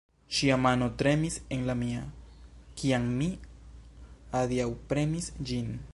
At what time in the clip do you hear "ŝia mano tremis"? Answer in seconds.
0.35-1.35